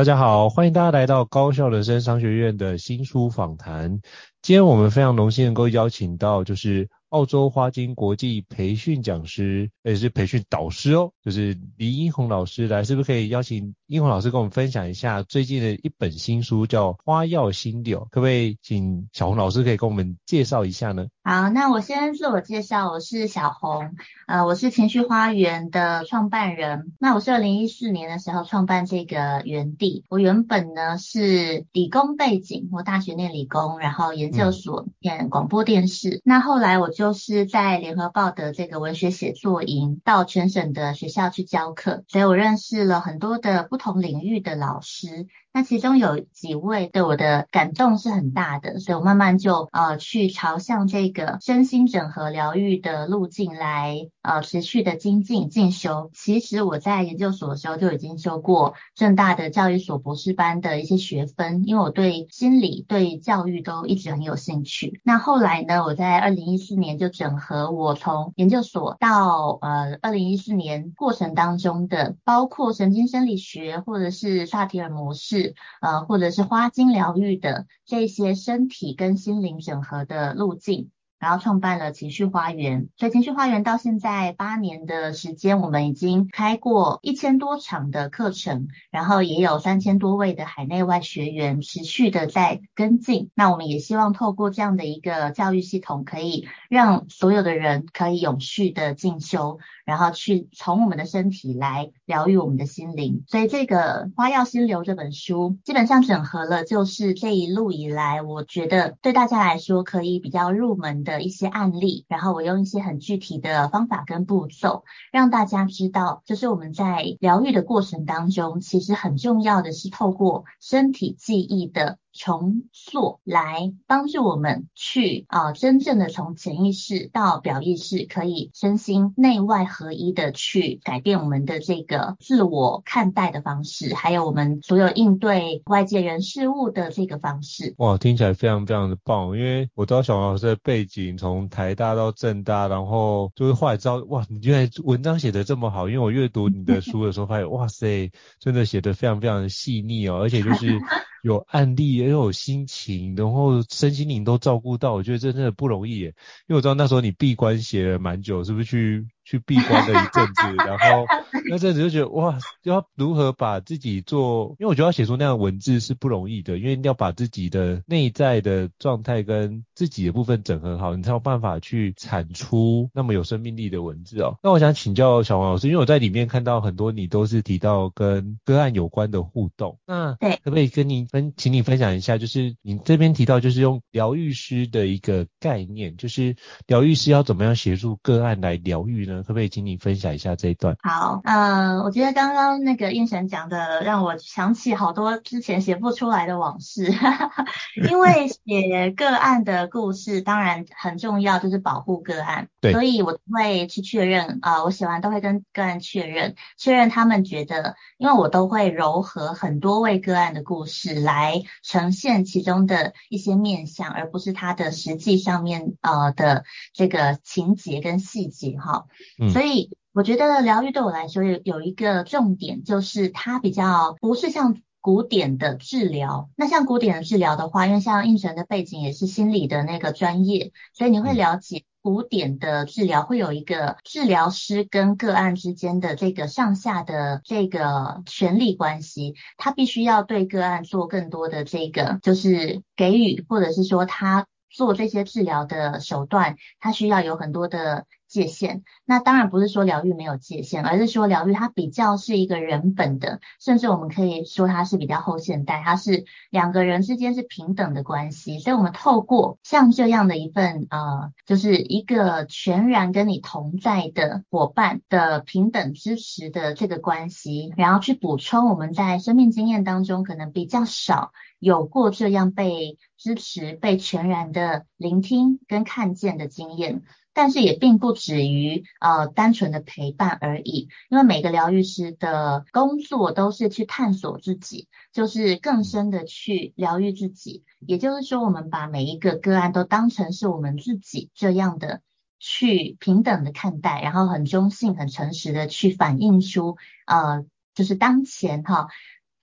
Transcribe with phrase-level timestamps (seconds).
[0.00, 4.00] 大家好，欢迎大家来到高校人生商学院的新书访谈。
[4.40, 21.08] 今天我们非常荣幸能够邀请到，就是澳洲花精国际培训讲师，也是培训导师哦，就是黎英红老师来，是不是可以邀请英红老师跟我们分享一下最近的一本新书，叫《花药心流》，可不可以请小红老师可以跟我们介绍一下呢？
[21.24, 23.90] 好，那我先自我介绍，我是小红，
[24.28, 26.92] 呃，我是情绪花园的创办人。
[26.98, 30.04] 那我是二零一四年的时候创办这个园地。
[30.08, 36.20] 我原本呢是理工背景，我大学念理工，然后研究所念广播电视。
[36.24, 45.26] 那后来我就是在联合报的这个文学写作营，到全省的学校去教课，所以我认识了很多的不同领域的老师。
[45.52, 56.10] 那其中有几位对我的感动是很大的，所以我慢慢就呃去朝向这个身心整合疗愈的路径来呃持续的精进进修。
[56.14, 65.00] 其实我在研究所的时候就已经修过正大的教育所博士班的一些学分，因为我对心理对教育都一直很有兴趣。
[65.02, 75.54] 那后来呢，我在二零一四年就整合我从研究所到呃二零一四年过程当中的，包括神经生理学或者是萨提尔模式。
[75.80, 80.90] 呃，或者是花精疗愈的这些身体跟心灵整合的路径。
[81.20, 93.30] 然后创办了情绪花园，所以情绪花园到现在八年的时间，我们已经开过一千多场的课程，然后也有三千多位的海内外学员持续的在跟进。
[93.34, 103.24] 那我们也希望透过这样的一个教育系统，可以让所有的人可以永续的进修，然后去从我们的身体来疗愈我们的心灵。
[103.26, 111.09] 所以这个《花药心流》这本书，基本上整合了就是这一路以来，我觉得对大家来说可以比较入门的。
[111.10, 121.98] 的一些案例，然后我用一些很具体的方法跟步骤，让大家知道，就是我们在疗愈的过程当中，其实很重要的是透过身体记忆的。
[122.12, 137.74] 重塑来帮助我们去啊、呃，真正的从潜意识到表意识，可以身心内外合一的去改变我们的这个自我看待的方式，还有我们所有应对外界人事物的这个方式。
[137.78, 139.36] 哇，听起来非常非常的棒！
[139.36, 145.88] 因为我知道小王老师的背景，从台大到政大，然后就是后来知道，哇，你原来文章写的这么好。
[145.88, 150.78] 因为我阅读你的书的时候，发现哇塞，真的写的非常非常的细腻哦，而且就是。
[151.22, 155.98] 有案例，也有心情，然后身心灵都照顾到，我觉得这真的不容易。
[156.00, 156.12] 因
[156.48, 159.06] 为我知道那时候你闭关写了蛮久，是不是去？
[159.24, 161.06] 去闭关了一阵子，然后
[161.48, 164.56] 那阵子就觉得哇，要如何把自己做？
[164.58, 174.36] 因为我觉得要写出那样的文字是不容易的，因为要把自己的内在的状态跟自己的部分整合好，你才有办法去产出那么有生命力的文字哦。
[174.42, 186.36] 那我想请教小黄老师，因为我在里面看到很多你都是提到跟个案有关的互动，那对，可不可以跟你分，请你分享一下，就是你这边提到就是用疗愈师的一个概念，就是
[186.66, 189.22] 疗愈师要怎么样协助个案来疗愈呢？
[189.22, 190.76] 可不可以请你分享一下这一段？
[190.82, 196.90] 好，呃，我觉得刚刚那个胤丞讲的让我想起好多之前写不出来的往事，
[197.88, 218.86] 因为写个案的故事当然很重要，就是保护个案，对，所以我会去确认啊、呃，我写完都会跟个案确认，确认他们觉得，因为我都会糅合很多位个案的故事来呈现其中的一些面相，而不是他的实际上面呃的这个情节跟细节哈。
[219.32, 226.30] 所以我觉得疗愈对我来说有有一个重点，就是它比较不是像古典的治疗。
[226.36, 247.86] 那像古典的治疗的话，因为像应神的背景也是心理的那个专业，所以你会了解古典的治疗会有一个治疗师跟个案之间的这个上下的这个权力关系，他必须要对个案做更多的这个就是给予，或者是说他做这些治疗的手段，他需要有很多的。
[248.10, 248.64] 界限。
[248.84, 258.40] 那当然不是说疗愈没有界限，而是说疗愈它比较是一个人本的，甚至我们可以说它是比较后现代，它是两个人之间是平等的关系。
[258.40, 276.82] 所以，我们透过像这样的一份呃，就是一个全然跟你同在的伙伴的平等支持的这个关系，然后去补充我们在生命经验当中可能比较少有过这样被支持、被全然的聆听跟看见的经验。
[277.12, 287.42] 但是也并不止于呃单纯的陪伴而已，因为每个疗愈师的工作都是去探索自己，就是更深的去疗愈自己。
[287.58, 291.82] 也就是说，我们把每一个个案都当成是我们自己这样的
[292.20, 297.26] 去平等的看待，然后很中性、很诚实的去反映出呃，
[297.56, 298.68] 就是当前哈。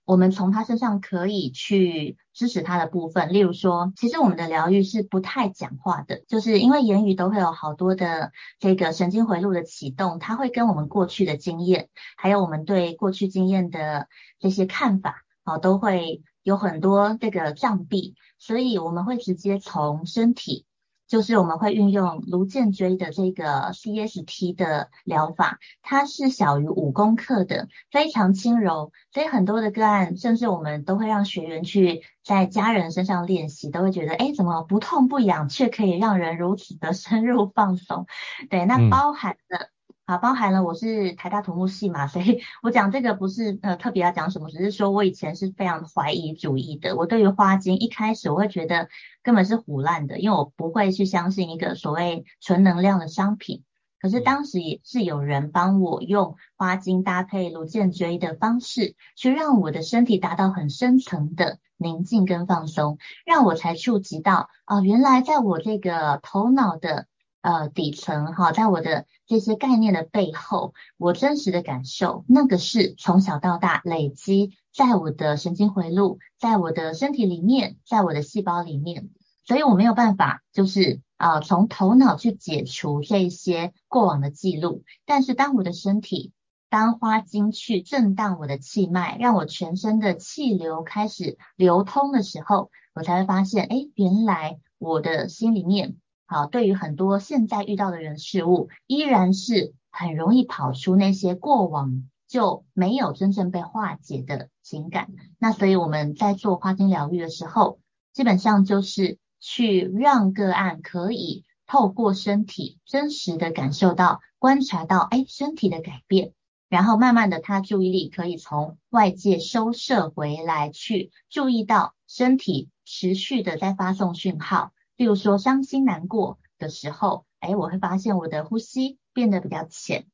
[0.08, 14.08] 我们从他身上可以去支持他的部分，例如说，其实我们的疗愈是不太讲话的，就是因为言语都会有好多的这个神经回路的启动，它会跟我们过去的经验，还有我们对过去经验的
[14.38, 20.64] 这些看法啊，都会有很多这个障壁，所以我们会直接从身体。
[21.08, 38.06] 就是我们会运用卢建椎的这个 CST 的疗法，它是小于五公克的，非常轻柔，所以很多的个案，甚至我们都会让学员去在家人身上练习，都会觉得，哎，怎么不痛不痒，却可以让人如此的 深入放松？
[38.50, 39.70] 对，那包含了。
[40.08, 46.96] 嗯啊，包含了我是台大土木系嘛，所以我讲这个不是呃特别要讲什么，只是说我以前是非常怀疑主义的。
[46.96, 48.88] 我对于花精一开始我会觉得
[49.22, 53.64] 根本是胡乱的，因为我不会去相信一个所谓纯能量的商品。
[54.00, 62.96] 可是当时也是有人帮我用花精搭配颅荐椎的方式，去让我的身体达到很深层的宁静跟放松，
[63.26, 67.06] 让我才触及到哦，原来在我这个头脑的。
[67.40, 79.08] 呃，底层哈，在我的这些概念的背后，我真实的感受，那个是从小到大累积在我的神经回路，在我的身体里面，在我的细胞里面，
[79.46, 84.82] 所以我没有办法，就是啊、从头脑去解除这些过往的记录。
[85.06, 86.32] 但是当我的身体，
[86.68, 95.96] 当花精去震荡我的气脉，让我全身的气流开始流通的时候，我才会发现，哎，原来我的心里面。
[96.30, 105.08] 好，对于很多现在遇到的人事物，依然是很容易跑出那些过往就没有真正被化解的情感。
[105.38, 107.78] 那所以我们在做花精疗愈的时候，
[108.12, 116.34] 基本上就是去让个案可以透过身体真实的感受到、观察到，哎，身体的改变，
[116.68, 124.72] 然后慢慢的他注意力可以从外界收摄回来，去注意到身体持续的在发送讯号。
[124.98, 130.06] 例如说伤心难过的时候，哎，我会发现我的呼吸变得比较浅，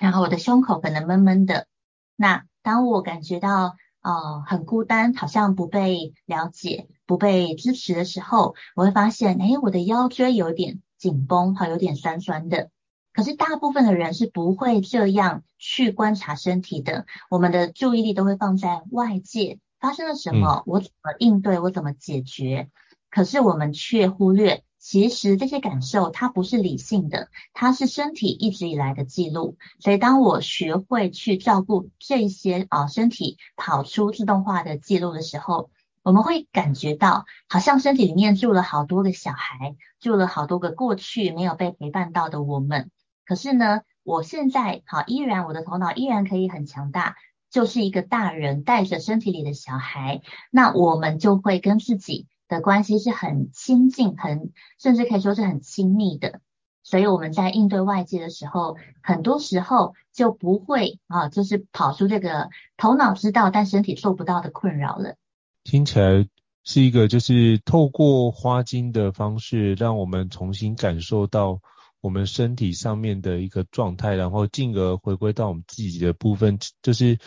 [0.00, 1.66] 然后我的胸口可能闷闷的。
[2.14, 12.70] 那当我感觉到呃很孤单，好像不被了解、不被支持的时候，我会发现，哎，我的腰椎有点紧绷，好，有点酸酸的。
[13.12, 22.70] 可是大部分的人是不会这样去观察身体的，我们的注意力都会放在外界发生了什么，我怎么应对，我怎么解决。
[23.12, 29.58] 可是我们却忽略，其实这些感受它不是理性的，它是身体一直以来的记录。
[29.78, 35.70] 所以当我学会去照顾这些啊身体跑出自动化的记录的时候，
[36.02, 42.90] 我们会感觉到好像身体里面住了好多个小孩，住了好多个过去没有被陪伴到的我们。
[43.26, 47.14] 可是呢，我现在好依然我的头脑依然可以很强大，
[47.50, 52.26] 就是一个大人带着身体里的小孩，那我们就会跟自己。
[52.52, 56.40] 的关系是很亲近，很甚至可以说是很亲密的，
[56.82, 65.16] 所以我们在应对外界的时候，很多时候就不会啊，就是跑出这个头脑知道但身体做不到的困扰了。
[65.64, 66.28] 听起来
[66.62, 71.58] 是一个就是透过花精的方式，让我们重新感受到
[72.02, 76.58] 我们身体上面的一个状态，然后进而回归到我们自己的部分。
[76.82, 77.18] 就是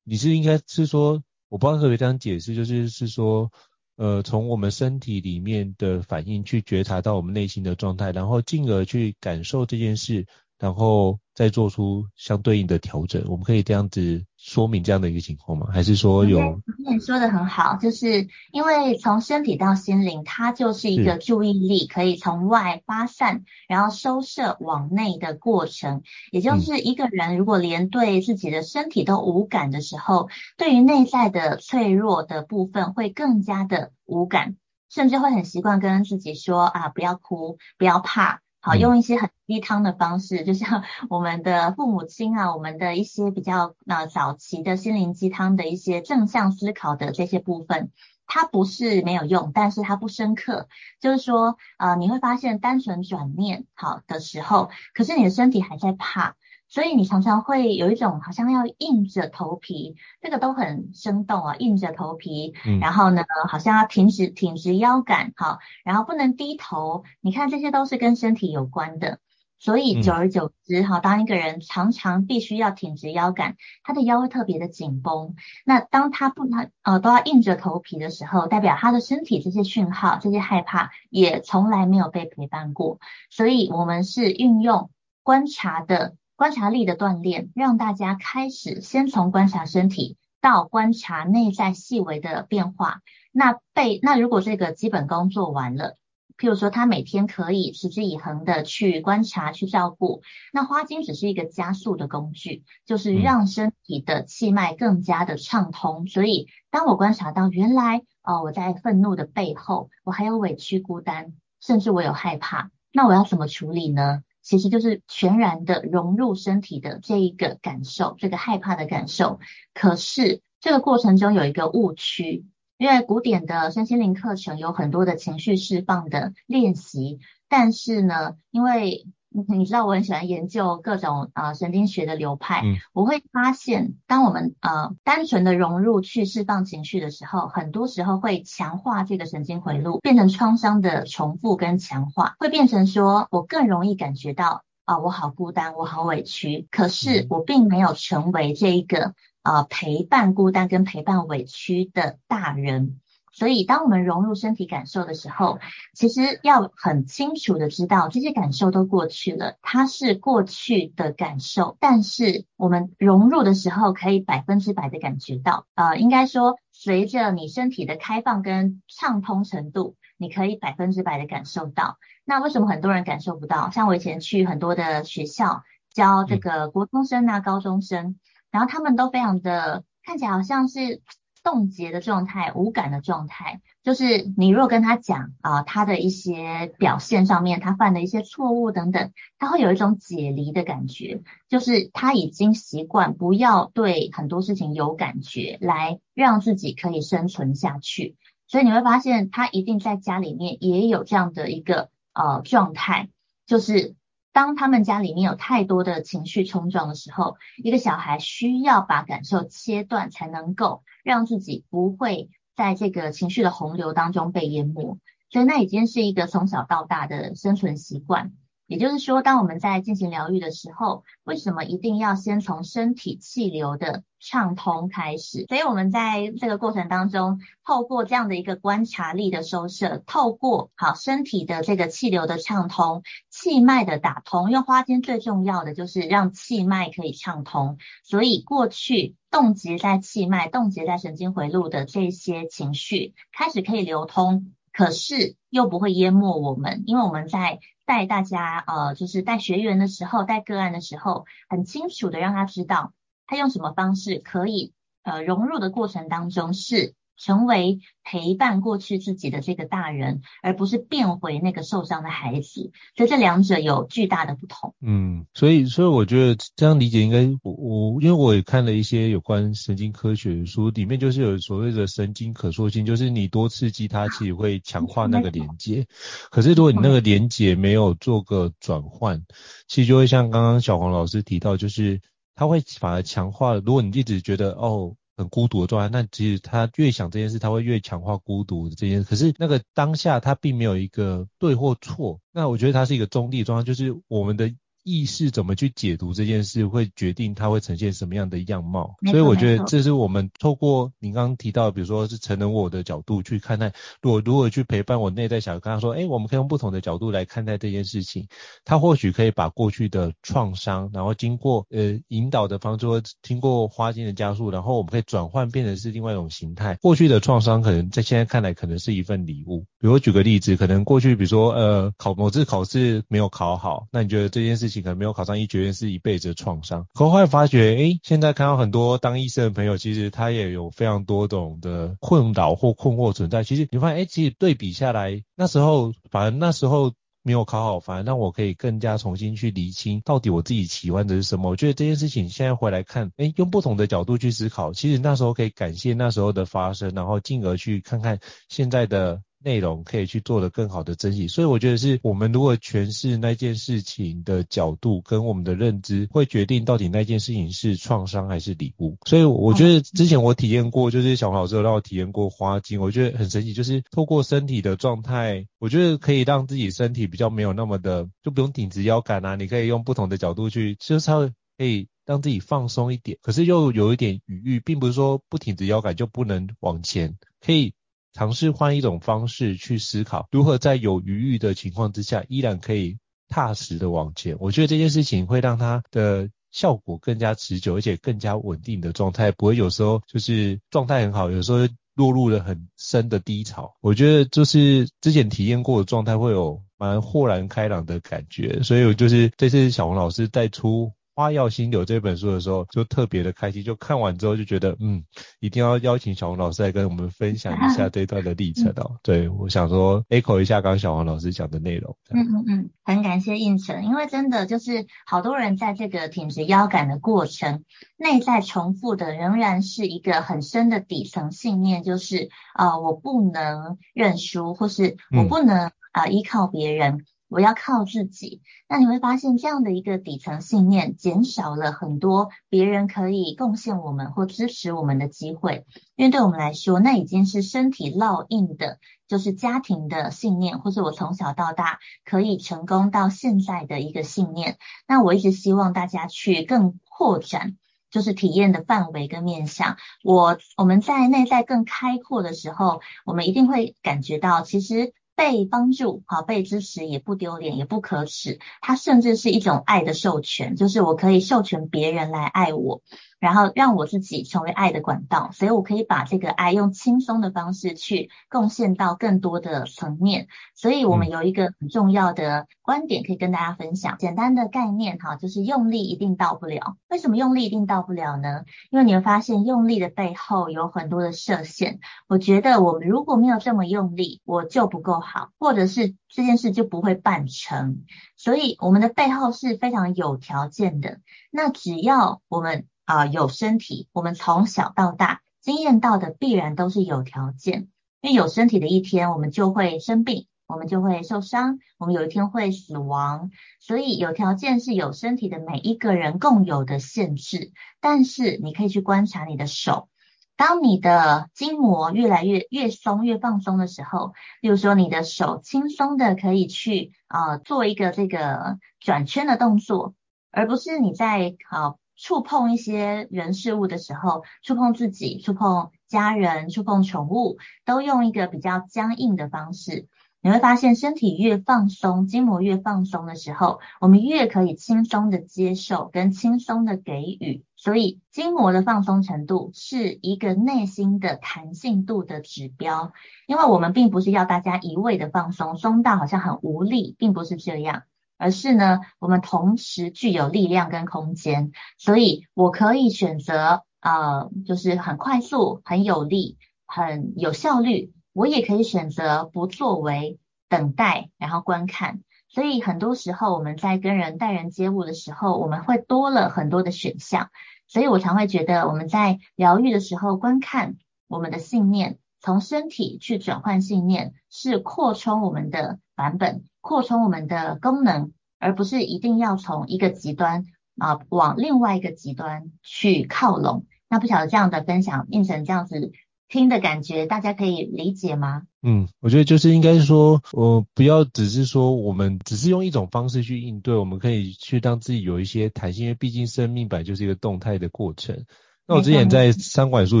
[0.04, 3.50] 你是应该是说，我不知道特别这样解释，就是是说。
[3.96, 10.26] 呃，从我们身体里面的反应去觉察到我们内心的状态，然后进而去感受这件事，
[10.58, 13.24] 然后再做出相对应的调整。
[13.26, 14.24] 我们可以这样子。
[14.36, 15.68] 说明这样的一个情况吗？
[15.72, 16.60] 还是说有？
[16.86, 26.02] 你说的很好，就是因为从身体到心灵，它就是一个注意力可以从外发散，然后收摄往内的过程。
[26.30, 34.56] 也就是一个人如果连对自己的身体都无感的时候，嗯、对于内在的脆弱的部分会更加的无感，
[34.90, 38.42] 甚至会很习惯跟自己说啊，不要哭，不要怕。
[38.64, 47.92] 好，用一些很鸡汤的方式，就像 我们的父母亲啊，我们的一些比较呃早期的心灵鸡汤的一些正向思考的这些部分，
[48.26, 50.66] 它不是没有用，但是它不深刻。
[50.98, 56.34] 就是说，呃，你会发现单纯转念好的时候，可是你的身体还在怕。
[56.74, 67.04] 所以你常常会有一种好像要硬着头皮，这个都很生动啊，硬着头皮，嗯、然后呢，好像要挺直挺直腰杆，好，然后不能低头。
[67.20, 69.20] 你看这些都是跟身体有关的，
[69.60, 73.54] 所以久而久之，哈、嗯，当一个人常常必须要挺直腰杆，
[73.84, 75.36] 他的腰会特别的紧绷。
[75.64, 82.98] 那当他不他呃都要硬着头皮的时候，代表他的身体这些讯号、这些害怕也从来没有被陪伴过。
[83.30, 84.90] 所以我们是运用
[85.22, 86.16] 观察的。
[86.36, 93.02] 观察力的锻炼，让大家开始先从观察身体到观察内在细微的变化。
[93.30, 95.96] 那被那如果这个基本功做完了，
[96.36, 100.22] 譬如说他每天可以持之以恒的去观察、去照顾，
[100.52, 106.08] 那花精只是一个加速的工具，就是让身体的气脉更加的畅通。
[106.08, 114.24] 所以当我观察到原来哦，我在愤怒的背后，我还有委屈、孤单，甚至我有害怕，那我要怎么处理呢？
[114.44, 119.40] 其实就是全然的融入身体的这一个感受，这个害怕的感受。
[119.72, 122.44] 可是这个过程中有一个误区，
[122.76, 129.06] 因为古典的身心灵课程有很多的情绪释放的练习，但是呢，因为
[129.48, 153.00] 你知道我很喜欢研究各种啊、呃、神经学的流派，嗯、我会发现，当我们呃单纯的融入去释放情绪的时候，很多时候会强化这个神经回路，变成创伤的重复跟强化，会变成说我更容易感觉到啊、呃、我好孤单，我好委屈，可是我并没有成为这一个啊、呃、陪伴孤单跟陪伴委屈的大人。
[153.36, 155.58] 所以，当我们融入身体感受的时候，
[155.92, 161.76] 其实要很清楚的知道，这些感受都过去了，它是过去的感受。
[161.80, 171.98] 但是，我们融入的时候，可以百分之百的感觉到，呃，应该说，随着你身体的开放跟畅通程度，你可以百分之百的感受到。
[172.24, 173.68] 那为什么很多人感受不到？
[173.70, 178.14] 像我以前去很多的学校教这个国中生啊、高中生，
[178.52, 181.02] 然后他们都非常的看起来好像是。
[181.44, 198.16] 冻结的状态，无感的状态，就是你如果跟他讲啊、他的一些表现上面，他犯的一些错误等等，他会有一种解离的感觉，就是他已经习惯不要对很多事情有感觉，来让自己可以生存下去。
[198.48, 203.10] 所以你会发现，他一定在家里面也有这样的一个呃状态，
[203.46, 203.94] 就是。
[204.34, 214.98] 当他们家里面有太多的情绪冲撞的时候，一个小孩需要把感受切断，才能够让自己不会在这个情绪的洪流当中被淹没。
[215.30, 218.32] 所以那已经是一个从小到大的生存习惯。
[218.66, 225.44] 也就是说，当我们在进行疗愈的时候，为什么一定要先从身体气流的畅通开始？
[225.48, 237.76] 所以我们在这个过程当中，透过这样的一个观察力的收摄，透过好身体的这个气流的畅通、气脉的打通，因为花间最重要的就是让气脉可以畅通。
[238.02, 244.54] 所以过去冻结在气脉、冻结在神经回路的这些情绪，开始可以流通。
[244.76, 252.92] 可是又不会淹没我们，因为我们在带大家，呃，就是带学员的时候，带个案的时候，很清楚的让他知道，
[253.26, 254.72] 他用什么方式可以，
[255.02, 256.94] 呃，融入的过程当中是。
[257.16, 264.74] 成为陪伴过去自己的这个大人，而不是变回那个受伤的孩子，所以这两者有巨大的不同。
[264.80, 275.86] 嗯，所以所以我觉得这样理解应该我我因为我也看了一些有关神经科学的书，里面就是有所谓的神经可塑性，就是你多刺激它，其实会强化那个连接。
[276.30, 279.24] 可是如果你那个连接没有做个转换，
[279.68, 282.00] 其实就会像刚刚小黄老师提到，就是
[282.34, 283.54] 它会反而强化。
[283.54, 284.96] 如果你一直觉得哦。
[285.16, 289.04] 很孤独的状态，那其实他越想这件事，他会越强化孤独的这件事。
[289.04, 292.20] 可是那个当下，他并没有一个对或错。
[292.32, 294.54] 那我觉得他是一个中立状态，就是我们的。
[294.84, 298.94] 意识怎么去解读这件事，会决定它会呈现什么样的样貌。
[299.10, 303.72] 所以我觉得这是我们透过您刚刚提到，比如说是成人我的角度去看待，
[304.02, 308.28] 如果如何去陪伴我内在小孩，跟他说，哎，我们可以用不同的角度来看待这件事情。
[308.64, 312.86] 他或许可以把过去的创伤，然后经过呃引导的方式，
[313.22, 316.76] 经过花精的加速，然后我们可以转换变成是另外一种形态。
[316.82, 319.60] 过去的创伤可能在现在看来可能是一份礼物。
[319.80, 324.73] 比如我举个例子，可能过去比如说呃考某次考试没有考好，那你觉得这件事情？
[324.82, 333.44] 可能没有考上医学院是一辈子的创伤，可后来发觉，诶，现在看到很多当医生的朋友，其实他也有非常多种的困扰或困惑存在。
[333.44, 341.50] 其实你发现，诶，其实对比下来，那时候反而那时候没有考好，反而让我可以更加重新去厘清到底我自己喜欢的是什么。
[341.50, 349.22] 我觉得这件事情现在回来看，哎，用不同的角度去思考，其实那时候可以感谢那时候的发生，然后进而去看看现在的。
[349.44, 358.96] 内容可以去做得更好的珍惜，所以我觉得是我们如果诠释那件事情的角度跟我们的认知，会决定到底那件事情是创伤还是礼物。
[359.04, 377.74] 所以我觉得之前我体验过，就是小红老师有让我体验过花精，我觉得很神奇，就是透过身体的状态，我觉得可以让自己身体比较没有那么的，就不用挺直腰杆啊，你可以用不同的角度去，就是稍微可以让自己放松一点，可是又有一点余裕，并不是说不挺直腰杆就不能往前，可以。
[378.14, 382.96] 尝试换一种方式去思考，如何在有余裕的情况之下，依然可以
[383.28, 384.36] 踏实的往前。
[384.40, 391.58] 我觉得这件事情会让它的效果更加持久，而且更加稳定的状态，不会有时候就是状态很好，有时候
[391.94, 393.74] 落入了很深的低潮。
[393.80, 400.86] 我觉得就是之前体验过的状态会有蛮豁然开朗的感觉，所以我就是这次小红老师带出。
[401.14, 403.62] 《花耀心流》这本书的时候，就特别的开心。
[403.62, 405.04] 就看完之后就觉得，嗯，
[405.40, 408.96] 一定要邀请小红老师来跟我们分享一下这一段的历程哦。
[409.02, 411.96] 对，我想说，echo 一下刚刚小黄老师讲的内容。
[412.10, 417.64] 嗯嗯嗯，很感谢应成，因为真的就是好多人在这个挺直腰杆的过程，
[417.96, 427.04] 内在重复的仍然是一个很深的底层信念，就是啊、呃，我不能认输，或是我不能啊、呃、依靠别人。
[427.34, 444.56] 我要靠自己，那你会发现这样的一个底层信念，减少了很多别人可以贡献我们或支持我们的机会，因为对我们来说，那已经是身体烙印的，就是家庭的信念，或者我从小到大可以成功到现在的一个信念。
[444.86, 447.56] 那我一直希望大家去更扩展，
[447.90, 449.76] 就是体验的范围跟面向。
[450.04, 454.92] 我我们在内在更开阔的时候，我们一定会感觉到，其实。
[455.16, 462.82] 被帮助，好，被支持也不丢脸，也不可耻，它甚至是一种爱的授权，就是我可以授权别人来爱我。
[463.24, 470.28] 然后让我自己成为爱的管道，所以我可以把这个爱用轻松的方式去贡献到更多的层面。
[470.54, 476.76] 所以我们有一个很重要的观点可以跟大家分享，简单的概念哈，就是用力一定到不了。
[476.90, 478.44] 为什么用力一定到不了呢？
[478.70, 481.80] 因为你会发现用力的背后有很多的设限。
[482.08, 487.84] 我觉得我们如果没有这么用力，我就不够好，或者是这件事就不会办成。
[488.18, 491.00] 所以我们的背后是非常有条件的。
[491.30, 497.68] 那只要我们啊、有身体，我们从小到大经验到的必然都是有条件，
[498.00, 507.52] 因为有身体的一天，我们就会生病，我们就会受伤，我们有一天会死亡，所以有条件是有身体的每一个人共有的限制。
[507.80, 509.88] 但是你可以去观察你的手，
[510.36, 519.94] 当你的筋膜越来越越松、越放松的时候，例如说你的手轻松的可以去啊、做一个这个转圈的动作，
[520.30, 521.76] 而不是你在啊。
[521.96, 529.88] 触碰一些人事物的时候，触碰自己、触碰家人、触碰宠物，都用一个比较僵硬的方式。
[530.20, 537.44] 你会发现，身体越放松，筋膜越放松的时候，我们越可以轻松的接受跟轻松的给予。
[537.56, 542.94] 所以，筋膜的放松程度是一个内心的弹性度的指标。
[543.26, 547.82] 因为我们并不是要大家一味的放松，松到好像很无力，并不是这样。
[548.24, 557.92] 而是呢，我们同时具有力量跟空间，所以我可以选择，呃，就是很快速、很有力、很有效率。
[558.14, 562.00] 我也可以选择不作为、等待，然后观看。
[562.30, 567.28] 所以很多时候我们在跟人待人接物的时候，我们会多了很多的选项。
[567.68, 570.76] 所以我常会觉得，我们在疗愈的时候，观看
[571.08, 576.44] 我们的信念，从身体去转换信念，是扩充我们的版本。
[576.64, 580.46] 扩充我们的功能，而不是一定要从一个极端
[580.78, 583.66] 啊往另外一个极端去靠拢。
[583.90, 585.92] 那不晓得这样的分享，变成这样子
[586.26, 588.44] 听的感觉，大家可以理解吗？
[588.62, 598.24] 嗯，我觉得就是应该是说，呃，不要只是说我们只是用一种方式去应对，我们可以去让自己有一些弹性，因为毕竟生命本来就是一个动态的过程。
[598.66, 600.00] 那我之前在三管书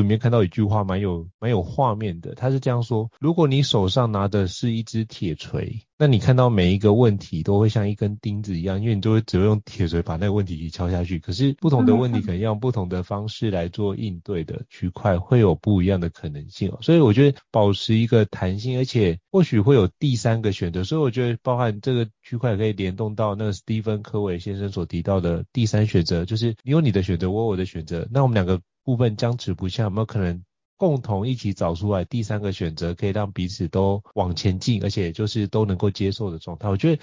[0.00, 2.34] 里面看到一句话，蛮有蛮有画面的。
[2.34, 11.20] 他是这样说：如果你手上拿的是一只铁锤，那你看到每一个问题都会像一根钉子一样，因为你都会只会用铁锤把那个问题敲下去。
[11.20, 16.72] 可是不同的问题可能要用不同的方式来做应对的区块，会有不一样的可能性。
[16.80, 20.82] 所以我觉得保持一个弹性，而且或许会有第三个选择。
[20.82, 28.08] 所以我觉得包含这个区块可以联动到那个斯蒂芬·科维先生所提到的第三选择，就是你有你的选择，我有我的选择。
[28.10, 30.42] 那我们两个部分僵持不下，有没有可能
[30.76, 36.68] 共同一起找出来第三个选择，可以让彼此都往前进，而且就是都能够接受的状态。
[36.68, 37.02] 我觉得，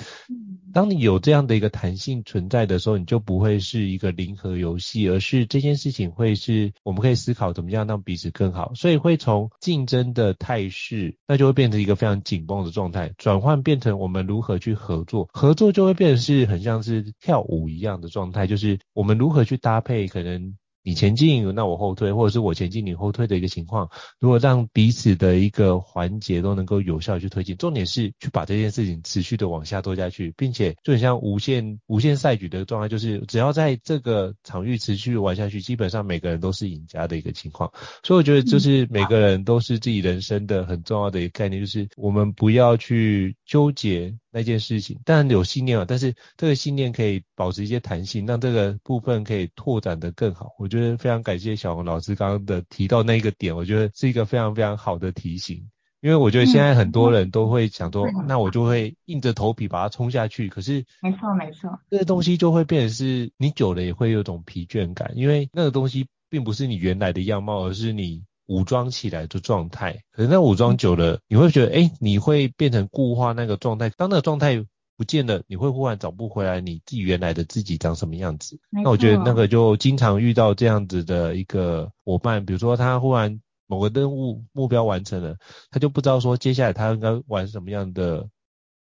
[0.74, 8.74] 当你有这样的一个弹性存在的时候，你就不会是一个零和游戏，而是这件事情会是我们可以思考怎么样让彼此更好。
[8.76, 20.56] 所以会从竞争的态势，那就会变成一个非常紧绷的状态，转换变成我们如何去合作，合作就会变成是很像是跳舞一样的状态，就是我们如何去搭配，可能。
[20.84, 23.90] 你前进，那我后退，或者是我前进你后退的一个情况，
[24.20, 37.72] 如果让彼此的一个环节都能够有效去推进，重点是去把这件事情持续的往下做下去，并且就很像无限无限赛局的状态，就是只要在这个场域持续玩下去，基本上每个人都是赢家的一个情况。
[38.04, 44.18] 所以我觉得就是每个人都是自己人生的很重要的一个概念，就是我们不要去纠结。
[44.32, 50.52] 那件事情，当然有信念了，但是这个信念可以保持一些弹性，让这个部分可以拓展得更好。
[50.58, 55.70] 我觉得非常感谢小红老师刚刚的提到那一个点，我觉得是一个非常非常好的提醒。
[56.00, 60.50] 因为我觉得现在很多人都会想说，嗯、那我就会硬着头皮把它冲下去。
[60.50, 68.24] 可是，没错没错，这个东西就会变成是你久了也会有种疲倦感，因为那个东西并不是你原来的样貌，而是你。
[68.52, 73.90] 武装起来的状态，可是那武装久了，你会觉得，哎、欸，你会变成固化那个状态。
[73.92, 74.62] 当那个状态
[74.98, 78.60] 不见了，你会忽然找不回来你自己原来的自己长什么样子。
[78.70, 85.38] 那我觉得那个就经常遇到这样子的一个伙伴，比如说他忽然某个任务目标完成了，
[85.70, 88.28] 他就不知道说接下来他应该玩什么样的，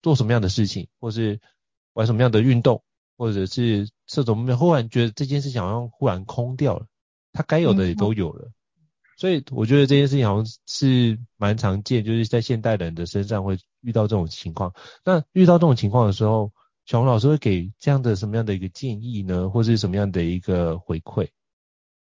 [0.01, 1.39] 做什么样的事情，或是
[1.93, 2.81] 玩什么样的运动，
[3.15, 6.87] 或者是这种忽然觉得这件事情好像忽然空掉了，
[7.31, 8.49] 他该有的也都有了。
[9.21, 14.73] 所以我觉得这件事情好像是蛮常见，就是在现代人的身上会遇到这种情况。
[15.05, 16.51] 那遇到这种情况的时候，
[16.87, 19.47] 小红老师会给这样的什么样的一个建议呢？
[19.51, 21.29] 或是什么样的一个回馈？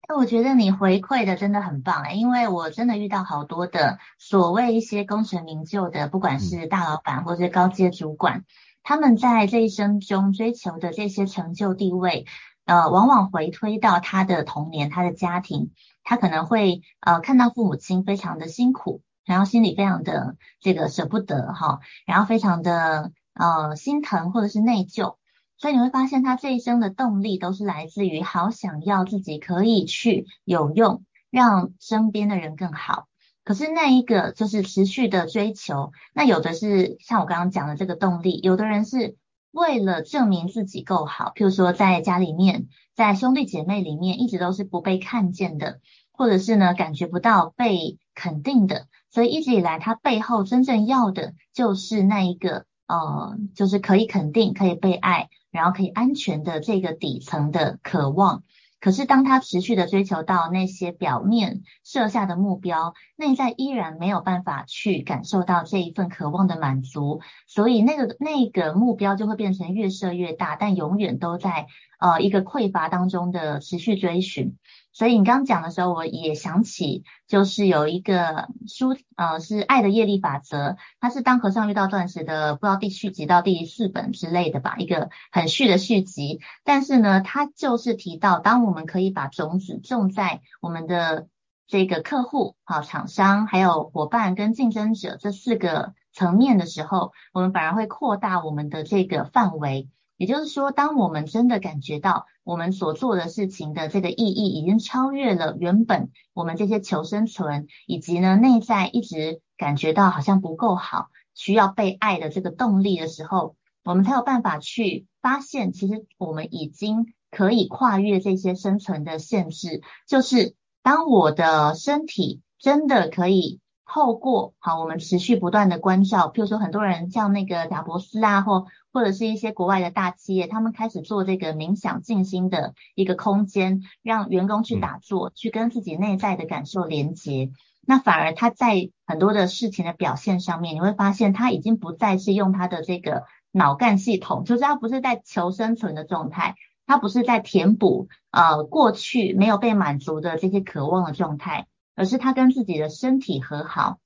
[0.08, 8.44] 那，我觉得你回馈的真的很棒哎，因为我真的遇到好多的所谓一些功成名就的，不管是大老板或者高阶主管，嗯、
[8.82, 12.26] 他们在这一生中追求的这些成就地位，
[12.64, 15.70] 呃，往往回推到他的童年，他的家庭。
[16.06, 25.16] 他可能会呃看到父母亲非常的辛苦，然后心里非常的这个舍不得哈，然后非常的呃心疼或者是内疚，
[25.56, 33.06] 所以你会发现他这一生的动力都是来自于好想要自己可以去有用，让身边的人更好。
[33.42, 39.16] 可是那一个就是持续的追求，那有的是像我刚刚讲的这个动力，有的人是
[39.54, 42.66] 为了证明自己够好，譬如说在家里面。
[42.96, 45.80] 在兄弟姐妹里面，一直都是不被看见的，
[46.12, 58.44] 或者是呢，感觉不到被肯定的，所以一直以来，他背后真正要的就是那一个，呃，就是可以肯定、可以被爱，然后可以安全的这个底层的渴望。
[58.84, 71.66] 可是，当他持续的追求到那些表面设下的目标，内在依然没有办法去感受到这一份渴望的满足，所以那个那个目标就会变成越设越大，但永远都在
[71.98, 74.58] 呃一个匮乏当中的持续追寻。
[74.94, 80.56] 所以你刚刚讲的时候，我也想起，就是有一个书，呃，是《爱的业力法则》，
[81.00, 86.40] 它是当和尚遇到钻石的，不知道第续集到第四本之类的吧，一个很续的续集。
[86.62, 91.26] 但是呢，它就是提到，当我们可以把种子种在我们的
[91.66, 99.88] 这个客户、好厂商、还有伙伴跟竞争者这四个层面的时候，我们反而会扩大我们的这个范围。
[100.24, 119.82] 也就是说，当我们真的感觉到我们所做的事情的这个意义已经超越了原本我们这些求生存，以及呢内在一直感觉到好像不够好，需要被爱的这个动力的时候，我们才有办法去发现，其实我们已经可以跨越这些生存的限制。
[120.08, 123.60] 就是当我的身体真的可以。
[123.86, 137.50] 透过好，我们持续不断的关照，譬如说很多人像那个贾伯斯啊，或或者是一些国外的大企业，他们开始做这个冥想静心的一个空间，让员工去打坐，去跟自己内在的感受连接。
[137.86, 146.54] 那反而他在很多的事情的表现上面，你会发现他已经不再是用他的这个脑干系统，就是他不是在求生存的状态，
[146.86, 151.66] 他不是在填补呃过去没有被满足的这些渴望的状态。
[151.94, 153.98] 而是他跟自己的身体和好，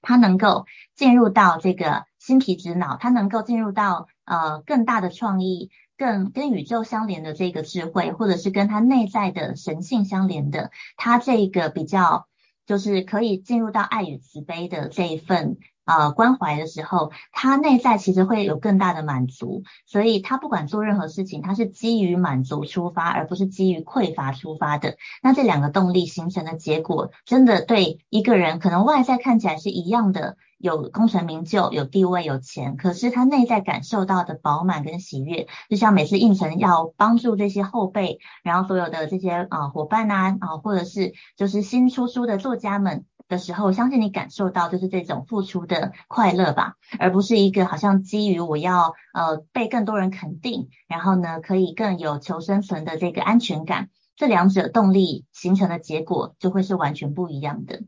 [0.00, 12.28] 他能够进入到这个新皮质脑，他能够进入到呃更大的创意，更跟宇宙相连的这个智慧，或者是跟他内在的神性相连的，他这个比较
[12.66, 24.96] 就是可以进入到爱与慈悲的这一份呃关怀的时候，他内在其实会有更大的满足，所以他不管做任何事情，他是基于满足出发，而不是基于匮乏出发的。
[25.22, 30.36] 那这两个动力形成的结果，真的对一个人可能外在看起来是一样的。
[30.60, 57.82] 有功成名就，有地位，有钱，可是他内在感受到的饱满跟喜悦，就像每次应承要帮助这些后辈，然后所有的这些啊伙伴呐啊，或者是就是新出书的作家们的时候，相信你感受到就是这种付出的快乐吧，而不是一个好像基于我要呃被更多人肯定，然后呢可以更有求生存的这个安全感，这两者动力形成的结果就会是完全不一样的。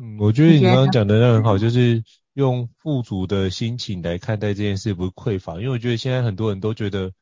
[0.00, 5.54] 嗯，我觉得你刚刚讲的那很好，就是用富足的心情来看待这件事，不是匮乏。
[5.54, 7.12] 因为我觉得现在很多人都觉得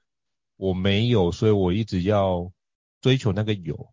[0.56, 2.50] 我没有，所以我一直要
[3.02, 3.88] 追求那个有，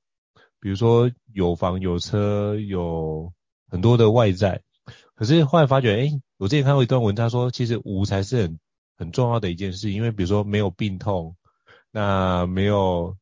[0.60, 3.34] 比如说有房有车，有
[3.70, 4.62] 很多的外在。
[5.16, 8.60] 可是后来发觉，诶，我之前看过一段文章说，其实无才是很
[8.98, 11.36] 很重要的一件事，因为比如说没有病痛，
[11.92, 13.18] 那没有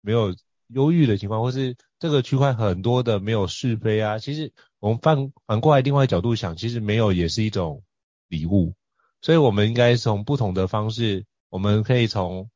[0.00, 0.34] 没有
[0.68, 4.52] 忧郁的情况，或是这个区块很多的没有是非啊，其实。
[4.80, 7.82] 我们反反过来，另外一角度想，其实没有也是一种
[8.28, 8.72] 礼物，
[9.20, 12.48] 所以我们应该从不同的方式，我们可以从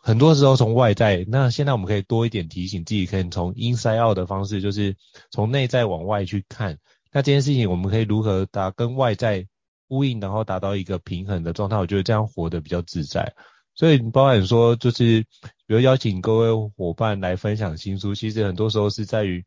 [0.00, 4.96] 很多时候从外在，那现在我们可以多一点提醒自己，可以从 inside out 的方式，就是
[5.30, 6.78] 从内在往外去看，
[7.12, 9.46] 那这件事情我们可以如何达跟外在
[9.88, 13.34] 呼应，然后达到一个平衡的状态，我觉得这样活得比较自在。
[13.74, 15.22] 所以包含说，就是
[15.66, 19.44] 比如邀请各位伙伴来分享新书，其实很多时候是在于，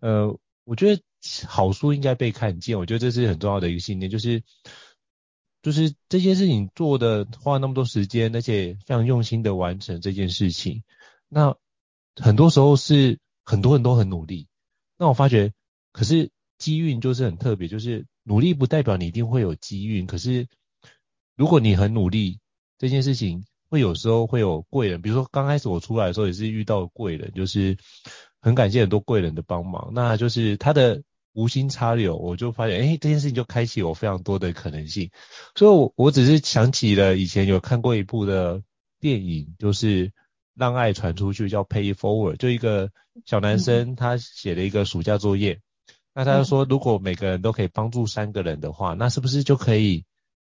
[0.00, 1.02] 呃，我觉得。
[1.48, 4.40] 好书应该被看见，我觉得这是很重要的一个信念，就是
[5.60, 10.84] 就是这些事情做的花那么多时间，而且非常用心的完成这件事情，
[11.28, 11.56] 那
[12.14, 14.46] 很多时候是很多人都很努力，
[14.96, 15.52] 那我发觉，
[15.92, 20.46] 可是机运就是很特别，就是努力不代表你一定会有机运，可是
[21.36, 22.38] 如果你很努力，
[22.78, 27.76] 这件事情会有时候会有贵人，比如说刚开始我出来的时候也是遇到贵人，就是
[28.40, 31.02] 很感谢很多贵人的帮忙，那就是他的。
[31.38, 35.12] 无心插柳，我就发现，哎，这件事情就开启我非常多的可能性。
[35.54, 38.60] 所以我，我我只是想起了以前有看过一部的
[38.98, 40.10] 电影，就是
[40.56, 42.90] 让爱传出去，叫 Pay Forward，就一个
[43.24, 45.60] 小男生他写了一个暑假作业，嗯、
[46.14, 50.04] 那他就说，如果每个人都可以帮助三个人的话，那是不是就可以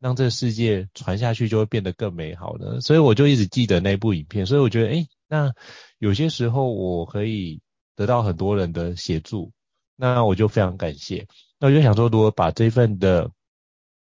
[0.02, 2.82] 让这个世界传下去，就会变得更美好呢？
[2.82, 4.46] 所以我就一直记得那部影片。
[4.46, 5.54] 所以我觉得，哎，那
[5.98, 7.62] 有些时候我可以
[7.96, 9.54] 得到很多人的协助。
[9.96, 11.28] 那我就非常感谢，
[11.60, 13.32] 那我就想说，如果把这份的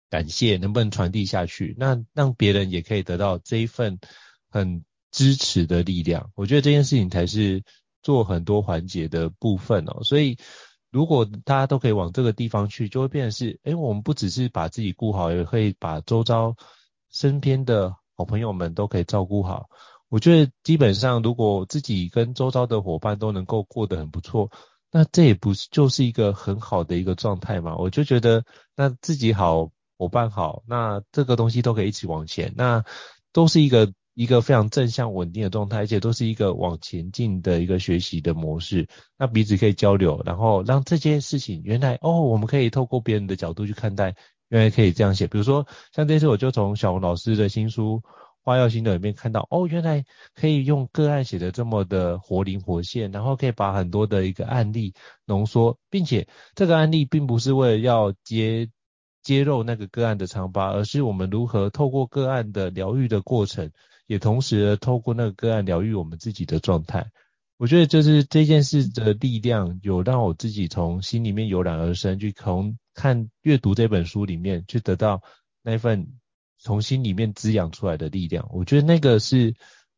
[0.10, 4.00] 感谢能不能传递下去，那让别人也可以得到这一份
[4.50, 7.64] 很支持的力量，我觉得这件事情才是
[8.04, 10.04] 做很多环节的部分哦。
[10.04, 10.38] 所以
[10.92, 16.56] 如果大家都可以往这个地方去，就会变成是，诶，我们不只是把自己顾好，也可以把周遭
[17.12, 19.70] 身边的好朋友们都可以照顾好。
[20.10, 24.52] 我觉得基本上，如果自己跟周遭的伙伴都能够过得很不错。
[24.92, 27.76] 那这也不是就是一个很好的一个状态嘛？
[27.78, 28.44] 我就觉得，
[28.76, 32.84] 那自己好，伙伴好，那这个东西都可以一起往前，那
[33.32, 38.88] 都是一个一个非常正向稳定的状态，而且都是一个往前进的一个学习的模式。
[39.18, 44.16] 那彼此可以交流，然后让这件事情原来哦，我们可以透过别人的角度去看待，
[44.48, 45.28] 原来可以这样写。
[45.28, 48.02] 比如说像这次我就从小红老师的新书。
[48.50, 58.72] 花药心流里面看到哦，原来可以用个案写的这么的活灵活现，然后可以把很多的一个案例浓缩，并且这个案例并不是为了要揭
[59.22, 63.72] 揭露那个个案的伤疤，而是我们如何透过个案的疗愈的过程，
[64.08, 67.06] 也同时透过那个个案疗愈我们自己的状态。
[67.58, 75.22] 我觉得就是这件事的力量，有让我自己从心里面油然而生，去从看阅读这本书里面去得到
[75.62, 76.08] 那份。
[76.60, 79.56] 从心里面滋养出来的力量，我觉得那个是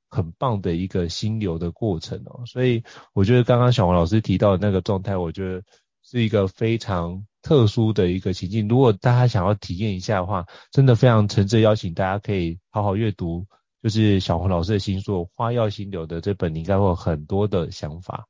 [0.09, 2.45] 很棒的一个心流的过程哦。
[2.45, 5.63] 所以我觉得刚刚小黄老师提到的那个状态，我觉得
[6.03, 8.67] 是一个非常特殊的一个情境。
[8.67, 13.47] 如果大家想要体验一下的话，真的非常诚挚邀请大家可以好好阅读，
[13.81, 18.27] 就是小黄老师的新书《花药心流》的这本，你应该会有很多的想法。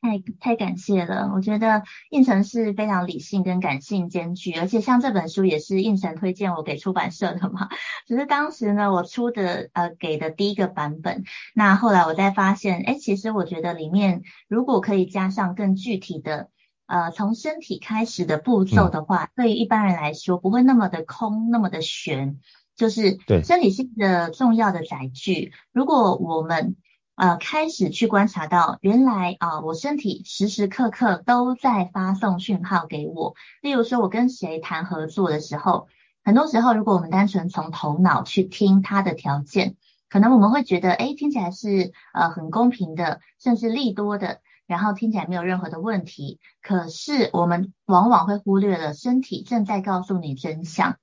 [0.00, 7.68] 太太感谢了，我觉得胤丞是非常理性跟感性兼具，而且像这本书也是胤丞推荐我给出版社的嘛。
[8.06, 16.50] 只是当时呢，我出的呃给的第一个版本，那后来我再发现，哎，其实我觉得里面如果可以加上更具体的
[16.86, 22.38] 呃从身体开始的步骤的话，嗯、对于一般人来说不会那么的空，那么的悬，
[22.76, 25.52] 就是对身体是一个重要的载具。
[25.72, 26.76] 如果我们
[27.16, 33.34] 呃开始去观察到，原来啊、我身体时时刻刻都在发送讯号给我。
[33.62, 35.88] 例如说，我跟谁谈合作的时候，
[36.22, 39.76] 很多时候如果我们单纯从头脑去听他的条件，
[40.08, 44.40] 可能我们会觉得，诶，听起来是呃很公平的，甚至利多的。
[44.66, 50.96] 然后听起来没有任何的问题，可是我们往往会忽略了身体正在告诉你真相。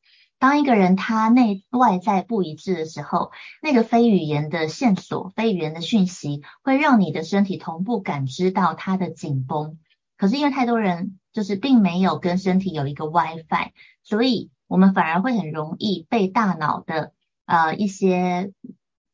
[0.44, 9.80] 当一个人他内外在不一致的时候，那个非语言的线索、非语言的讯息，会让你的身体同步感知到它的紧绷。
[10.18, 13.72] 可是因为太多人就是并没有跟身体有一个 WiFi，
[14.04, 17.14] 所以我们反而会很容易被大脑的
[17.46, 18.52] 呃一些。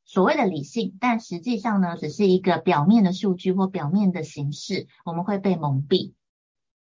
[0.06, 6.14] 所谓的理性，但实际上呢，只是一个表面的数据或表面的形式，我们会被蒙蔽。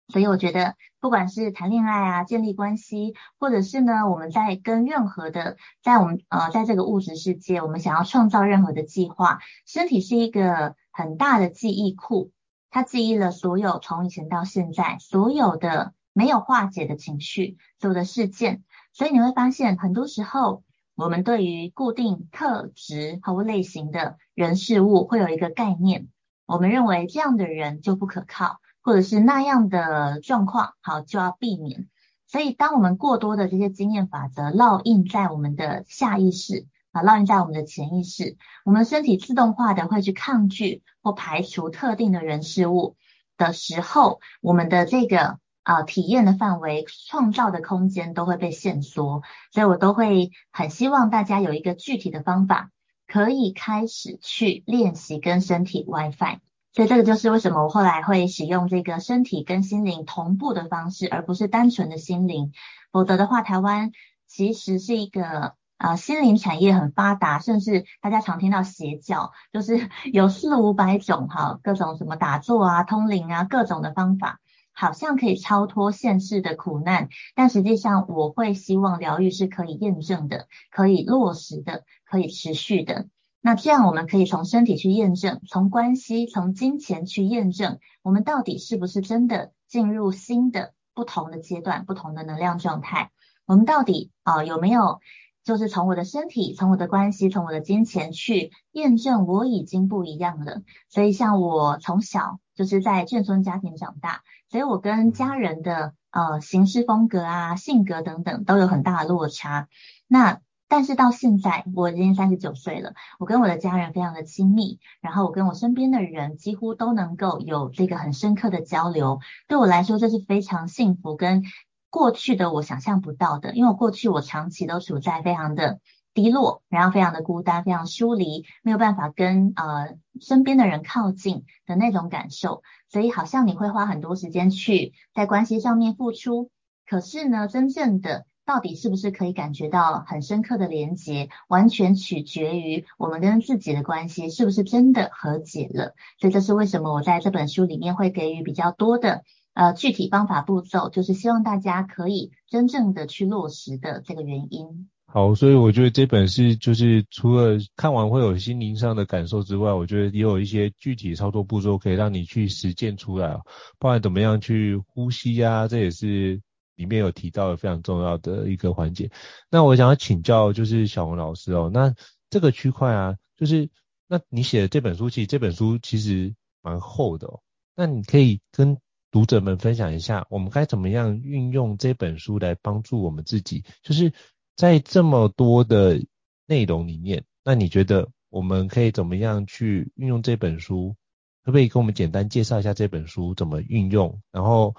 [0.08, 12.32] 所以我觉得，不管是谈恋爱啊、建立关系，或者是呢，我们在跟任何的，在我们呃，在这个物质世界，我们想要创造任何的计划，身体是一个很大的记忆库，
[12.70, 18.64] 它记忆了所有从以前到现在所有的没有化解的情绪、所有的事件。
[18.94, 20.64] 所以你会发现，很多时候。
[21.00, 26.08] 我们对于固定特质和类型的人事物会有一个概念，
[26.48, 31.90] 我们认为这样的人就不可靠，或者是那样的状况好就要避免。
[32.26, 42.96] 所以，当我们过多的这些经验法则烙印在我们的下意识啊，烙印在我们的潜意识，我们身体自动化的会去抗拒或排除特定的人事物
[43.36, 45.38] 的时候，我们的这个。
[45.64, 49.22] 啊，体验的范围、创造的空间都会被限缩，
[49.52, 52.72] 所以我都会很希望大家有一个具体的方法，
[53.06, 56.40] 可以开始去练习跟身体 WiFi。
[56.78, 62.52] 所以这个就是为什么我后来会使用这个身体跟心灵同步的方式，而不是单纯的心灵。
[62.92, 63.92] 否则的话，台湾
[64.28, 74.40] 其实是一个啊、心灵产业很发达，甚至大家常听到邪教，就是 有四五百种哈，各种什么打坐啊、通灵啊，各种的方法。
[74.72, 83.08] 好像可以超脱现世的苦难，但实际上我会希望疗愈是可以验证的、可以落实的、可以持续的。
[83.42, 93.12] 那这样我们可以从身体去验证，从关系、从金钱去验证，我们到底是不是真的进入新的不同的阶段、不同的能量状态？
[93.46, 95.00] 我们到底啊、有没有
[95.44, 100.64] 就是从我的身体、从我的关系、从我的金钱去验证我已经不一样了？
[100.90, 104.24] 所以像我从小就是在眷村家庭长大。
[104.50, 109.68] 所以我跟家人的呃行事风格啊、性格等等都有很大的落差。
[110.08, 119.20] 那但是到现在我已经三十九岁了，我跟我的家人非常的亲密，然后我跟我身边的人几乎都能够有这个很深刻的交流。
[119.48, 121.44] 对我来说，这是非常幸福跟
[121.90, 125.80] 过去的我想象不到的，因为我过去我长期都处在非常的
[126.14, 136.50] 低落，然后非常的孤单，非常疏离，没有办法跟呃身边的人靠近的那种感受，所以好像你会花很多时间去在关系上面付出，
[136.86, 145.94] 可是呢，真正的到底是不是可以感觉到很深刻的连结，完全取决于我们跟自己的关系是不是真的和解了。
[146.22, 154.88] 所以这是为什么我在这本书里面会给予比较多的呃具体方法步骤，就是希望大家可以真正的去落实的这个原因。
[155.10, 163.40] 好，所以我觉得这本是就是除了看完会有心灵上的感受之外，我觉得也有一些具体操作步骤可以让你去实践出来，
[163.80, 166.42] 包含怎么样去呼吸啊，这也是
[166.78, 169.12] 里面有提到的非常重要的一个环节。
[169.52, 171.94] 那我想要请教就是小红老师哦，那
[172.30, 173.70] 这个区块啊，就是
[174.08, 177.42] 那你写的这本书，其实这本书其实蛮厚的哦，
[177.76, 178.78] 那你可以跟
[179.12, 184.14] 读者们分享一下，我们该怎么样运用这本书来帮助我们自己，就是。
[184.58, 186.04] 在这么多的
[186.48, 190.96] 内容里面，那你觉得我们可以怎么样去运用这本书？
[191.44, 194.20] 可不可以跟我们简单介绍一下这本书怎么运用？
[194.32, 194.76] 然后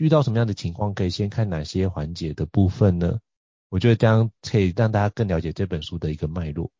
[0.00, 3.18] 遇到什么样的情况可以先看哪些环节的部分呢？
[3.68, 6.70] 我觉得这样可以让大家更了解这本书的一个脉络。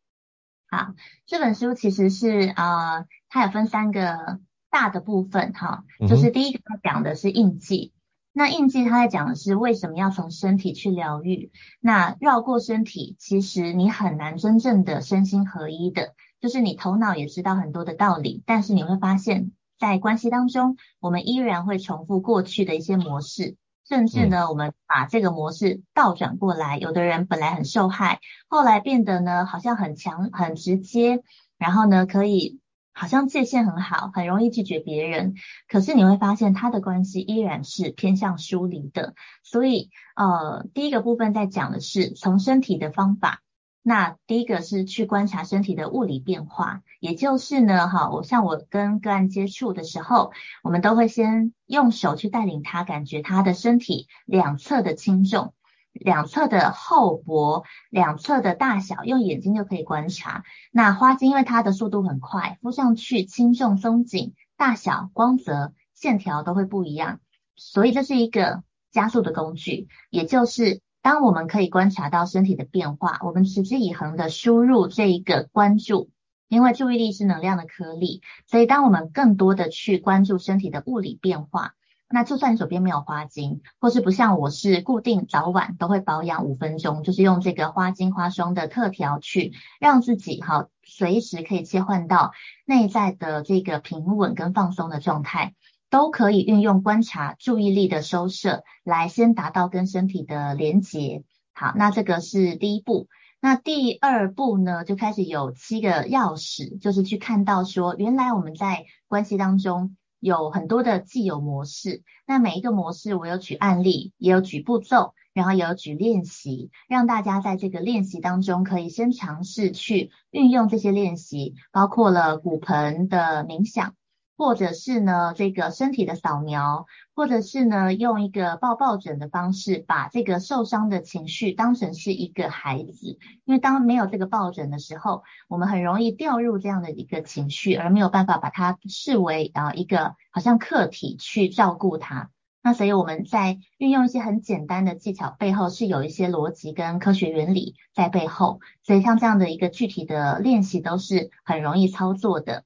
[0.71, 0.95] 好，
[1.27, 4.39] 这本书其实是呃，它有分三个
[4.71, 7.93] 大的部分哈，就是第一个它讲的是印记。
[8.33, 11.51] 那印记它在讲的是为什么要从身体去疗愈？
[11.79, 23.55] 那绕过身体，其实你很难真正的身心合一的，就是你头脑也知道很多的道理，但是你会发现在关系当中，我们依然会重复过去的一些模式，
[23.89, 31.23] 甚至呢，我们把这个模式倒转过来，有的人本来很受害，后来变得呢好像很强、很直接，
[31.57, 32.59] 然后呢可以。
[32.93, 35.35] 好像界限很好，很容易拒绝别人，
[35.69, 39.15] 可是你会发现他的关系依然是偏向疏离的。
[39.43, 43.41] 所以，呃，第一个部分在讲的是从身体的方法，
[43.81, 50.31] 那第一个是去观察身体的物理变化，也就是呢，哈，我像我跟个案接触的时候，
[50.63, 55.55] 我们都会先用手去带领他感觉他的身体两侧的轻重、
[55.91, 60.43] 两侧的厚薄、两侧的大小，用眼睛就可以观察。
[60.71, 67.19] 那花精因为它的速度很快，敷上去轻重松紧、大小、光泽、线条都会不一样，
[67.55, 70.81] 所以这是一个加速的工具，也就是。
[71.03, 76.11] 当我们可以观察到身体的变化，我们持之以恒的输入这一个关注，
[76.51, 81.75] 因为注意力是能量的颗粒，所以当我们更多的去关注身体的物理变化，
[82.09, 92.33] 那就算你手边没有花精，或是不像我是固定早晚都会保养五分钟，就是用这个花精花霜的特调去让自己哈随时可以切换到
[92.65, 95.55] 内在的这个平稳跟放松的状态。
[95.89, 101.23] 都可以运用观察注意力的收摄，来先达到跟身体的连结。
[101.53, 103.07] 好，那这个是第一步。
[103.43, 112.03] 那第二步呢，就开始有七个钥匙，就是去看到说，原来我们在关系当中有很多的既有模式。
[112.27, 123.95] 那每一个模式，我有举案例，也有举步骤，然后也有举练习，让大家在这个练习当中可以先尝试去运用这些练习，包括了骨盆的冥想。
[124.41, 133.19] 或者是呢，这个身体的扫描，或者是呢，用一个抱抱枕的方式，把这个受伤的情绪当成是一个孩子。
[133.45, 142.31] 因为当没有这个抱枕的时候，我们很容易掉入这样的一个情绪，而没有办法把它视为啊一个好像客体去照顾它。
[142.63, 148.59] 那所以我们在运用一些很简单的技巧背后，是有一些逻辑跟科学原理在背后。
[148.81, 152.63] 所以像这样的一个具体的练习，都是很容易操作的。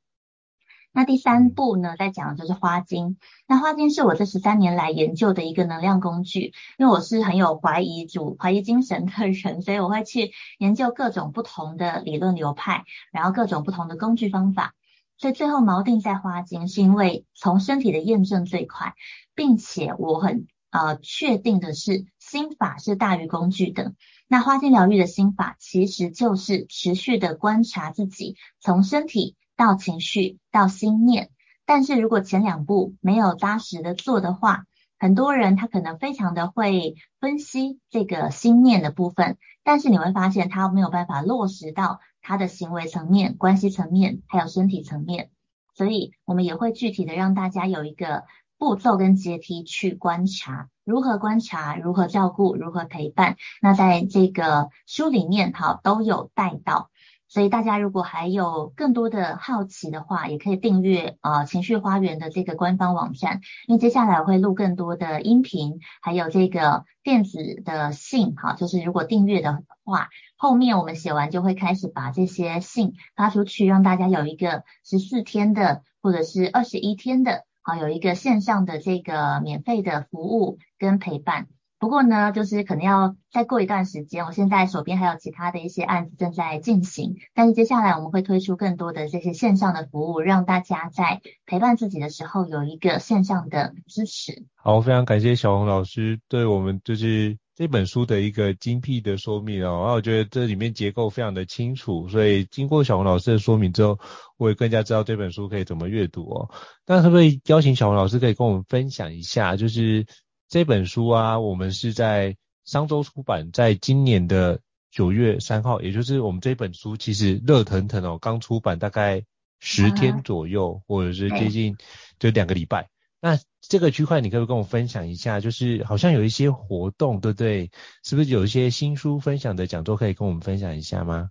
[0.96, 3.18] 那第三步呢，在讲的就是花精。
[3.48, 14.74] 那花精是我这十三年来研究的一个能量工具，因为我是很有怀疑主、怀疑精神的人，所以我会去研究各种不同的理论流派，然后各种不同的工具方法。
[15.18, 18.94] 所以最后锚定在花精，是因为从身体的验证最快，
[19.36, 23.94] 并且我很呃确定的是心法是大于工具的。
[24.30, 29.36] 那花精疗愈的心法其实就是持续的观察自己，从身体。
[29.56, 31.30] 到情绪，到心念，
[31.66, 34.66] 但是如果前两步没有扎实的做的话，
[34.98, 45.30] 很多人他可能非常的会分析这个心念的部分，但是你会发现他没有办法落实到他的行为层面、关系层面，还有身体层面，
[45.74, 48.24] 所以我们也会具体的让大家有一个
[48.58, 56.90] 步骤跟阶梯去观察，如何观察，如何照顾，如何陪伴，那在这个书里面哈都有带到。
[57.36, 70.08] 所以大家如果还有更多的好奇的话，也可以订阅呃情绪花园的这个官方网站，因为接下来我会录更多的音频，还有这个电子的信，哈，就是如果订阅的话，
[70.38, 81.48] 后面我们写完就会开始把这些信发出去，让大家有一个十四天的或者是二十一天的，好，有一个线上的这个免费的服务跟陪伴。
[81.86, 94.48] 不过呢，就是可能要再过一段时间，我现在手边还有其他的一些案子正在进行，但是接下来我们会推出更多的这些线上的服务，让大家在陪伴自己的时候有一个线上的支持。
[94.56, 104.00] 好，非常感谢小红老师对我们就是这本书的一个精辟的说明哦，然后我觉得这里面结构非常的清楚，所以经过小红老师的说明之后，
[104.38, 106.50] 我也更加知道这本书可以怎么阅读哦。
[106.88, 110.04] 那可不可以邀请小红老师可以跟我们分享一下，就是。
[110.48, 114.60] 这本书啊，我们是在商周出版，在今年的
[114.92, 119.24] 九月三号，也就是我们这本书其实热腾腾哦，刚出版大概
[119.60, 121.78] 十天左右，或者是接近
[122.20, 122.90] 就两个礼拜。
[123.20, 125.40] 那这个区块，你可不可以跟我分享一下？
[125.40, 127.72] 就是好像有一些活动，对不对？
[128.04, 131.30] 是不是有一些新书分享的讲座可以跟我们分享一下吗？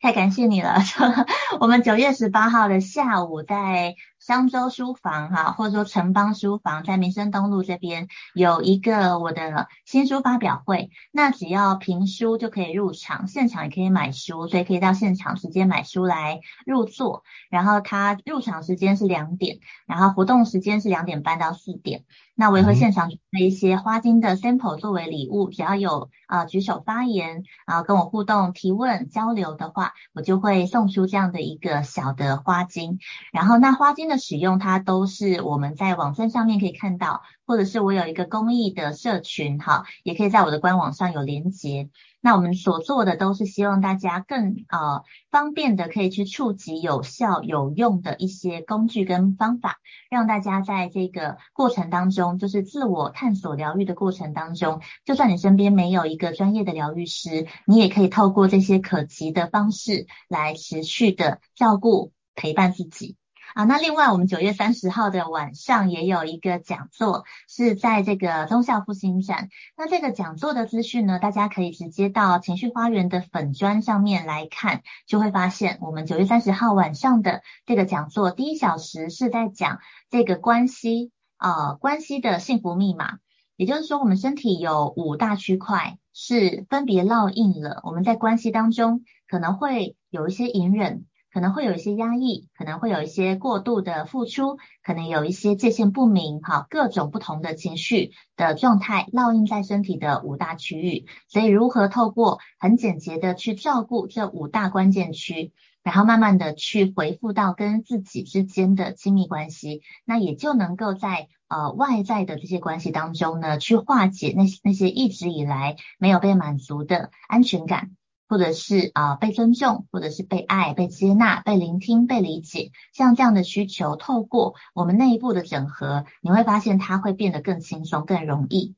[0.00, 0.74] 太感谢你了，
[1.60, 3.94] 我们九月十八号的下午在。
[4.24, 10.90] 商周书房哈，或者说城邦书房，在民生东路这边有一个我的新书发表会。
[11.10, 17.24] 那只要评书就可以入场，现场也可以买书，所以可以到现场直接买书来入座。
[17.50, 22.04] 然后它入场时间是两点，然后活动时间是两点半到四点。
[22.34, 32.98] 那我也会现场准备一些花精的 sample 作为礼物，只要有啊、呃、举手发言啊跟我互动提问交流的话，我就会送出这样的一个小的花精。
[33.32, 41.88] 然后那花精的使用，它都是我们在网站上面可以看到，或者是我有一个公益的社群，哈，也可以在我的官网上有连接。
[42.24, 45.02] 那我们所做的都是希望大家更呃
[45.32, 63.16] 方便的可以去触及有效有用的一些工具跟方法，让大家在这个过程当中，就是自我探索疗愈的过程当中，就算你身边没有一个专业的疗愈师，你也可以透过这些可及的方式来持续的照顾陪伴自己。
[63.54, 69.50] 啊，那另外我们九月三十号的晚上也有一个讲座，是在这个忠孝复兴站。
[69.76, 83.18] 那这个讲座的资讯呢，大家可以直接到情绪花园的粉砖上面来看，就会发现我们九月三十号晚上的这个讲座，第一小时是在讲这个关系啊、呃，关系的幸福密码。
[83.56, 91.04] 也就是说，我们身体有五大区块是分别烙印了，我们在关系当中可能会有一些隐忍。
[91.32, 101.06] 可能会有一些压抑，可能会有一些过度的付出，可能有一些界限不明，哈，各种不同的情绪的状态烙印在身体的五大区域。
[101.28, 105.52] 所以，如何透过很简洁的去照顾这五大关键区，
[105.82, 117.92] 然后慢慢的去回复到跟自己之间的亲密关系，那也就能够在呃外在的这些关系当中呢，去化解那那些一直以来没有被满足的安全感。
[118.28, 128.74] 或者是啊、被尊重，或者是被爱、被接纳、被聆听、被理解，像这样的需求，透过我们内部的整合，你会发现它会变得更轻松、更容易。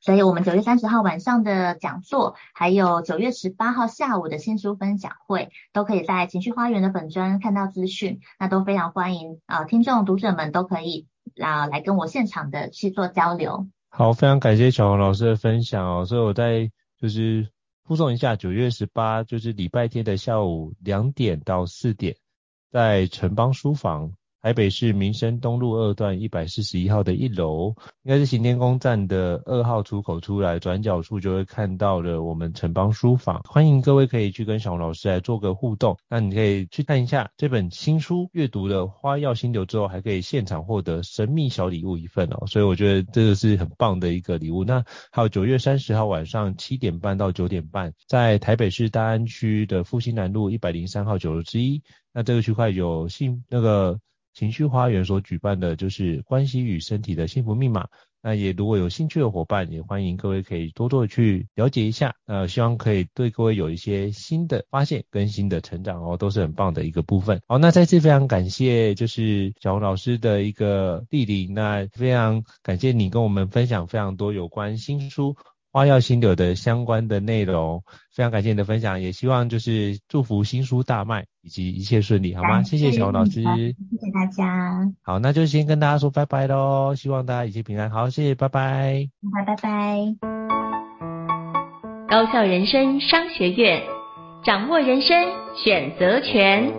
[0.00, 8.20] 所以，我们九月三十号晚上的讲座，还有九月十八号下午的新书分享会，都可以在情绪花园的粉专看到资讯。
[8.38, 11.06] 那都非常欢迎啊、听众读者们都可以
[11.40, 13.68] 啊、来跟我现场的去做交流。
[13.90, 16.04] 好，非常感谢小红老师的分享哦。
[16.04, 16.70] 所以我在
[17.00, 17.48] 就是。
[17.88, 22.18] 附送一下，九月十八就是礼拜天的下午两点到四点，
[22.70, 24.12] 在城邦书房。
[24.40, 27.74] 台北市民生东路二段一百四十一号的一楼，
[28.04, 33.42] 应该是行天宫站的二号出口出来，转角处就会看到了我们城邦书房。
[33.48, 35.98] 欢迎各位可以去跟小红老师来做个互动。
[36.08, 42.46] 那你可以去看一下这本新书，阅读了《花药心流》之后，还可以现场获得神秘小礼物一份哦。
[42.46, 44.62] 所以我觉得这个是很棒的一个礼物。
[44.62, 51.82] 那还有九月三十号晚上七点半到九点半，在台北市大安区的复兴南路一百零三号九楼之一，
[52.12, 53.98] 那这个区块有幸那个。
[54.38, 57.88] 情绪花园所举办的就是关系与身体的幸福密码。
[58.22, 62.14] 那也如果有兴趣的伙伴，也欢迎各位可以多多去了解一下。
[62.26, 67.40] 呃，希望可以对各位有一些新的发现跟新的成长哦，都是很棒的一个部分。
[67.48, 75.34] 好，那再次非常感谢就是小红老师的一个莅临，那非常感谢你跟我们分享非常多有关新书。
[75.70, 77.82] 花耀心流的相关的内容，
[78.14, 82.62] 非常感谢你的分享，也希望就是祝福新书大卖以及一切顺利，好吗？
[82.62, 84.90] 谢谢小红老师，谢谢大家。
[85.02, 87.90] 好，那就先跟大家说拜拜喽，希望大家一切平安。
[87.90, 89.08] 好，谢谢，拜拜。
[89.32, 89.98] 拜拜拜。
[92.08, 93.82] 高校人生商学院，
[94.42, 95.26] 掌握人生
[95.62, 96.72] 选择权。